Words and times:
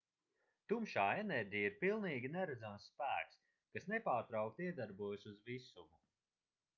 tumšā 0.71 1.03
enerģija 1.23 1.67
ir 1.71 1.75
pilnīgi 1.83 2.31
neredzams 2.37 2.87
spēks 2.93 3.37
kas 3.75 3.87
nepārtraukti 3.93 4.69
iedarbojas 4.69 5.29
uz 5.33 5.37
visumu 5.51 6.01